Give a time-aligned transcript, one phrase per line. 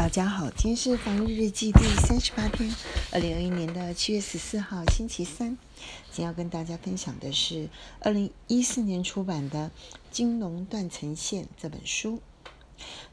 [0.00, 2.74] 大家好，今天是防疫日记第三十八天，
[3.12, 5.58] 二零二一年的七月十四号，星期三。
[6.10, 7.68] 今天要跟大家分享的是
[8.00, 9.68] 二零一四年出版的
[10.10, 12.18] 《金融断层线》这本书。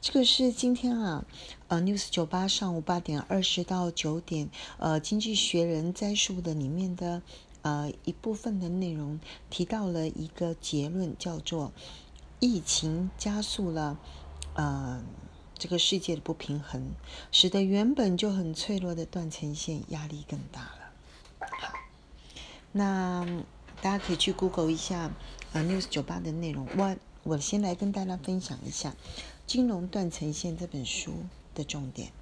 [0.00, 1.26] 这个是今天啊，
[1.66, 4.48] 呃，news 九八上午八点二十到九点，
[4.78, 7.20] 呃，《经济学人》摘述的里面的
[7.60, 9.20] 呃一部分的内容，
[9.50, 11.70] 提到了一个结论，叫做
[12.40, 13.98] 疫情加速了，
[14.54, 15.02] 呃。
[15.58, 16.92] 这个世界的不平衡，
[17.32, 20.92] 使得原本就很脆弱的断层线压力更大了。
[21.40, 21.74] 好，
[22.70, 23.26] 那
[23.82, 25.10] 大家可以去 Google 一下
[25.52, 26.68] 呃 News 九八的内容。
[26.76, 28.90] 我我先来跟大家分享一下
[29.46, 31.12] 《金融断层线》这本书
[31.54, 32.12] 的重点。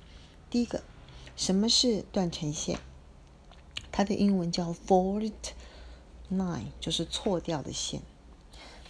[0.48, 0.82] 第一个，
[1.36, 2.78] 什么是断层线？
[3.92, 5.32] 它的英文叫 Fault
[6.32, 8.00] Line，就是错掉的线。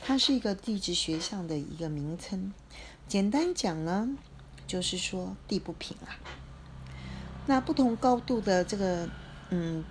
[0.01, 2.55] 它是一个地质学上的一个名称。
[3.09, 4.17] 简单讲呢。
[4.67, 6.19] 就是说地不平啊，
[7.47, 9.09] 那不同高度的这个
[9.51, 9.85] 嗯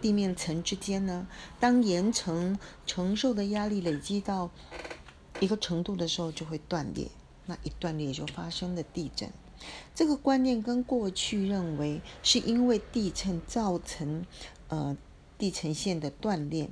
[0.00, 1.26] 地面层之间呢，
[1.60, 4.50] 当岩层承受的压力累积到
[5.40, 7.08] 一个程度的时候，就会断裂。
[7.44, 9.30] 那一断裂就发生了地震。
[9.94, 14.24] 这个观念跟过去认为是因为地震造成
[14.68, 14.96] 呃
[15.38, 16.68] 地层线的断裂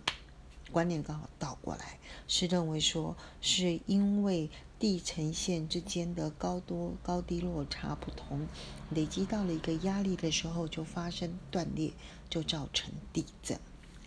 [0.73, 4.51] 观念刚好倒过来，是认为说是因为。
[4.85, 8.47] 地层线之间的高多高低落差不同，
[8.91, 11.93] 累积到了一个压力的时候，就发生断裂，
[12.29, 13.59] 就造成地震。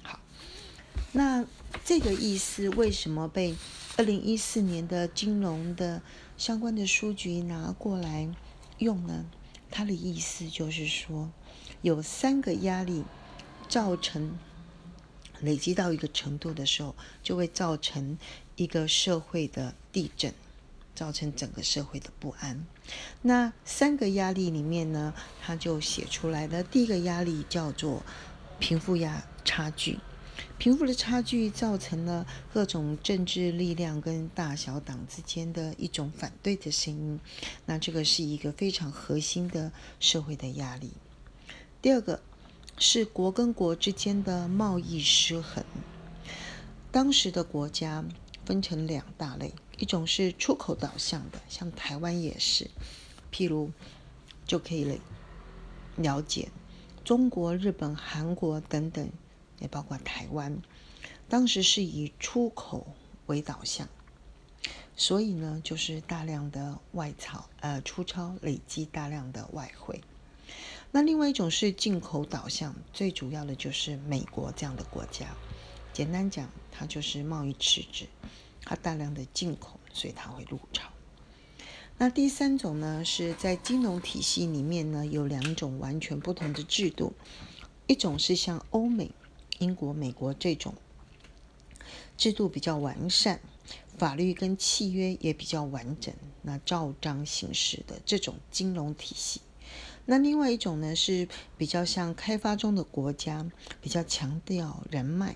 [0.04, 0.20] 好，
[1.14, 1.44] 那
[1.84, 3.56] 这个意思为什么被
[3.98, 6.04] 二零一四年的金融的
[6.38, 8.30] 相关的书局拿过来
[8.78, 9.26] 用呢？
[9.72, 11.32] 它的意思就是说，
[11.82, 13.04] 有三个压力
[13.68, 14.38] 造成
[15.42, 18.20] 累积到一个程度的时候，就会造成
[18.56, 20.32] 一个社会的地震。
[20.98, 22.66] 造成整个社会的不安。
[23.22, 26.64] 那三个压力里面呢，他就写出来了。
[26.64, 28.02] 第一个压力叫做
[28.58, 30.00] 贫富压差距，
[30.58, 37.20] 贫富的差距造成了各种政治力量跟大小党之间的一种反对的声音。
[37.68, 40.92] 那这个是一个非常核心的社会的压力。
[41.80, 42.20] 第二个
[42.80, 45.64] 是国跟国之间的贸易失衡。
[46.90, 48.04] 当时的国家
[48.48, 49.54] 分成两大类。
[49.78, 52.72] 一种是出口导向的，像台湾也是，
[53.30, 53.70] 譬如
[54.46, 55.00] 就可以
[55.98, 56.48] 了解
[57.04, 59.10] 中国、日本、韩国等等，
[59.60, 60.58] 也包括台湾，
[61.28, 62.88] 当时是以出口
[63.26, 63.90] 为导向，
[64.96, 70.02] 所以呢，就是大量的外钞，呃，出超累积大量的外汇。
[70.92, 75.28] 那另外一种是进口导向，最主要的就是美国这样的国家，
[75.98, 78.06] 简单讲，它就是贸易赤字。
[78.62, 80.92] 它大量的进口，所以它会入潮。
[81.98, 87.14] 那第三种呢，是在金融体系里面呢，有两种完全不同的制度。
[87.88, 89.10] 一种是像欧美、
[89.58, 90.76] 英国、美国这种
[92.16, 93.40] 制度比较完善，
[93.98, 99.42] 法律跟契约也比较完整，那照章行事的这种金融体系。
[100.06, 101.28] 那另外一种呢，是
[101.58, 103.50] 比较像开发中的国家，
[103.82, 105.36] 比较强调人脉。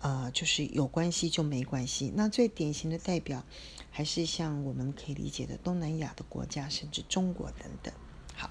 [0.00, 2.12] 呃，就是有关系就没关系。
[2.14, 3.44] 那最典型的代表，
[3.90, 7.92] 还是像我们可以理解的东南亚的国家，甚至中国等等。
[8.34, 8.48] 好，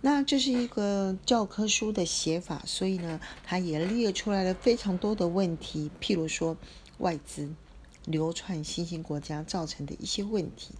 [0.00, 6.56] 那这是一个教科书的写法，所以呢，它也列出来了非常多的问题，譬如说
[6.96, 7.54] 外资
[8.06, 10.74] 流窜新兴国家造成的一些问题，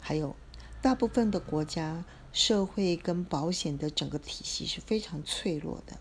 [0.00, 0.34] 还有
[0.80, 5.98] 大部分的国家社会跟保险的整个体系是非常脆弱的。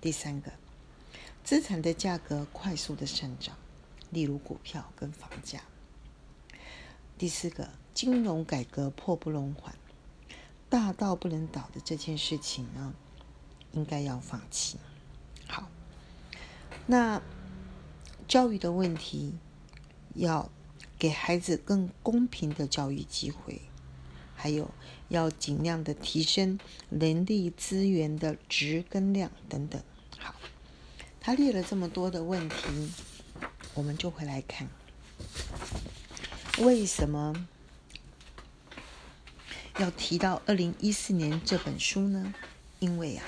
[0.00, 0.50] 第三个。
[1.44, 3.56] 资产的价格快速的上涨，
[4.10, 5.60] 例如股票跟房价。
[7.18, 9.74] 第四个，金融改革迫不容缓，
[10.68, 12.94] 大到不能倒的这件事情呢，
[13.72, 14.78] 应该要放弃。
[15.48, 15.68] 好，
[16.86, 17.20] 那
[18.28, 19.34] 教育的问题，
[20.14, 20.50] 要
[20.98, 23.60] 给孩子更公平的教育机会，
[24.36, 24.70] 还有
[25.08, 26.58] 要尽量的提升
[26.88, 29.82] 人力资源的值跟量等等。
[30.18, 30.34] 好。
[31.24, 32.90] 他列了这么多的问题，
[33.74, 34.68] 我们就会来看，
[36.58, 37.46] 为什么
[39.78, 42.34] 要提到二零一四年这本书呢？
[42.80, 43.24] 因为啊，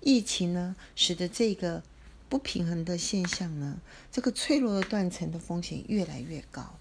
[0.00, 1.82] 疫情呢，使得这个
[2.30, 6.78] 不平衡的现象呢，这个脆弱的断层的风险越来越高，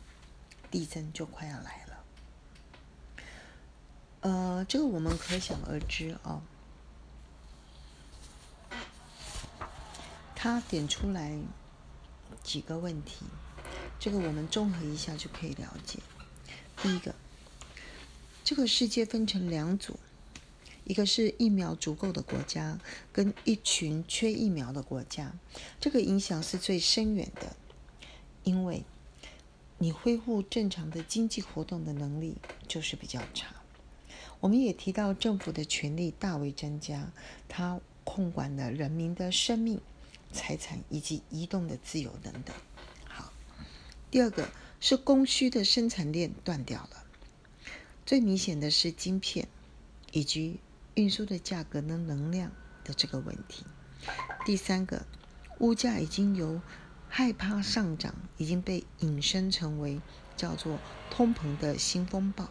[0.71, 2.03] 地震就快要来了。
[4.21, 6.41] 呃，这个我们可想而知啊。
[10.47, 11.38] 他点出来
[12.41, 13.25] 几个问题，
[13.99, 15.99] 这个我们综合一下就可以了解。
[16.81, 17.13] 第一个，
[18.45, 19.99] 这个世界分成两组，
[20.85, 22.79] 一个是疫苗足够的国家，
[23.11, 25.33] 跟一群缺疫苗的国家。
[25.81, 27.53] 这个影响是最深远的，
[28.45, 28.85] 因为
[29.79, 32.38] 你恢复正常的经济活动的能力
[32.69, 33.47] 就是比较差。
[34.39, 37.11] 我们也提到政府的权力大为增加，
[37.50, 39.81] 它控管了人民的生命、
[40.31, 42.56] 财产以及移动的自由等等。
[43.07, 43.31] 好，
[44.12, 47.06] 第二个是供需的生产链断掉了。
[48.06, 49.47] 最明显的是晶片
[50.12, 50.59] 以及
[50.95, 52.51] 运输的价格跟能量
[52.83, 53.65] 的这个问题。
[54.45, 55.06] 第三个，
[55.59, 56.62] 物价已经由
[57.09, 60.00] 害怕上涨，已经被引申成为
[60.35, 60.79] 叫做
[61.09, 62.50] 通膨的新风暴。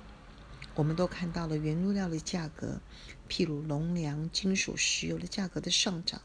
[0.75, 2.81] 我们都看到了原物料的价格，
[3.31, 6.20] 譬如农粮、金属、石油的价格的上涨，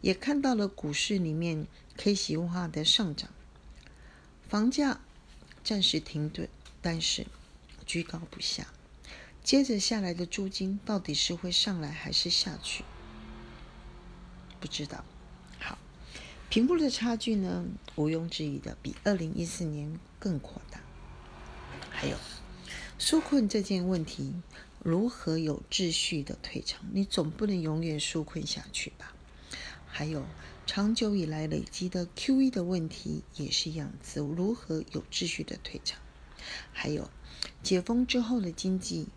[0.00, 1.66] 也看到了股市里面
[1.96, 3.30] K 型化的上涨，
[4.48, 5.00] 房价
[5.62, 6.48] 暂时停顿，
[6.80, 7.26] 但是。
[7.86, 8.66] 居高不下，
[9.42, 12.84] 接着下来的租金到底是会上来还是下去？
[14.60, 15.02] 不知道。
[15.58, 15.78] 好，
[16.50, 17.64] 贫富的差距呢，
[17.96, 20.82] 毋庸置疑的比二零一四年更扩大。
[21.88, 22.18] 还有，
[23.00, 24.34] 纾困这件问题
[24.84, 26.84] 如何有秩序的退场？
[26.92, 29.14] 你总不能永远纾困下去吧？
[29.98, 30.24] 还有，
[30.64, 35.98] 长久以来累积的 QE 的问题也是一样子，如何有秩序的退场？
[36.72, 37.10] 还有。
[37.64, 39.08] 解封之后的经济，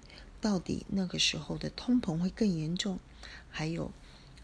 [0.42, 2.98] 到底那个时候的通膨会更严重？
[3.52, 3.92] 还有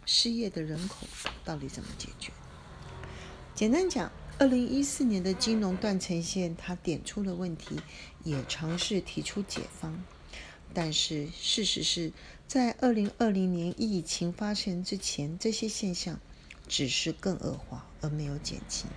[0.05, 1.07] 失业的人口
[1.43, 2.31] 到底怎么解决？
[3.55, 7.81] 简单讲，二零一四年的金融断层线，它点出了问题，
[8.23, 10.03] 也尝试提出解方。
[10.77, 12.13] 但是事实是
[12.47, 16.19] 在二零二零年疫情发生之前，这些现象
[16.67, 18.87] 只是更恶化，而没有减轻。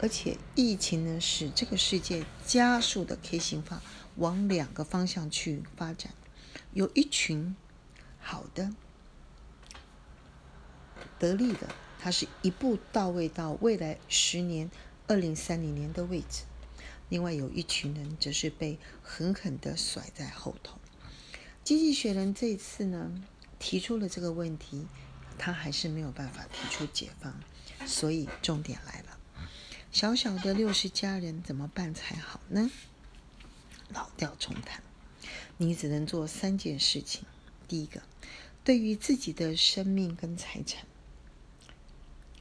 [0.00, 3.80] 而且疫情呢，使这个世界加速的 K 型化
[4.16, 6.12] 往两个方向去发展。
[6.72, 7.54] 有一群
[8.18, 8.74] 好的、
[11.20, 11.68] 得力的，
[12.00, 14.68] 它是一步到位到未来十年、
[15.06, 16.42] 二零三零年的位置；
[17.08, 20.78] 另外有一群人则是被狠狠的甩在后头。
[21.62, 23.22] 经济学人这次呢，
[23.58, 24.86] 提出了这个问题，
[25.38, 27.40] 他还是没有办法提出解放，
[27.86, 29.18] 所以重点来了。
[29.90, 32.70] 小小的六十家人怎么办才好呢？
[33.88, 34.82] 老调重弹，
[35.58, 37.24] 你只能做三件事情。
[37.68, 38.02] 第一个，
[38.62, 40.86] 对于自己的生命跟财产，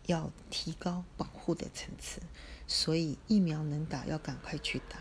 [0.06, 2.22] 要提高保护的层次。
[2.68, 5.00] 所以疫苗能打，要赶快去打。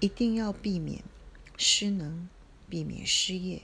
[0.00, 1.02] 一定要避免
[1.56, 2.28] 失能，
[2.68, 3.62] 避免失业，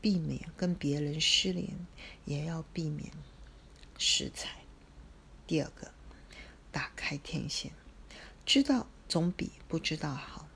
[0.00, 1.86] 避免跟别人失联，
[2.24, 3.10] 也要避免
[3.98, 4.62] 失财。
[5.46, 5.92] 第二个。
[6.72, 7.72] 打开天线，
[8.44, 10.46] 知道总比不知道好。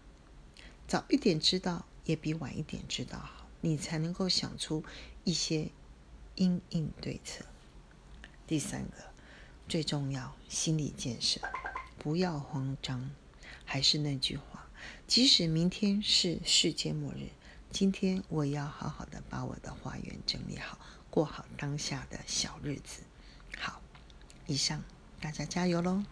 [0.86, 4.84] 早一点知道也比晚一点知道好，你才能够想出
[5.24, 5.70] 一些
[6.34, 7.46] 应应对策。
[8.46, 9.09] 第三个，
[9.70, 11.40] 最重要，心理建设，
[11.96, 13.08] 不要慌张。
[13.64, 14.66] 还是那句话，
[15.06, 17.28] 即使明天是世界末日，
[17.70, 20.76] 今天我也要好好的把我的花园整理好，
[21.08, 23.02] 过好当下的小日子。
[23.56, 23.80] 好，
[24.48, 24.82] 以上。
[25.20, 26.02] 大家加油喽！